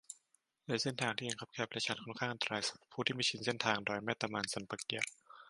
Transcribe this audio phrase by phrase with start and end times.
[0.65, 5.05] และเส้นทางยังแคบและชัน ค่อนข้างอันตรายสำหรับผู้ที่ไม่ชินเส้นทาง ดอยแม่ตะมาน สันป่าเกี๊ยะ